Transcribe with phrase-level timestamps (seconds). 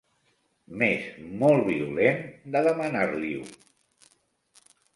[0.81, 1.03] M'és
[1.43, 2.25] molt violent
[2.57, 3.47] de demanar-li-ho.